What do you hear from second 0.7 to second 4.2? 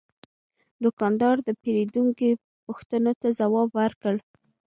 دوکاندار د پیرودونکي پوښتنو ته ځواب ورکړ.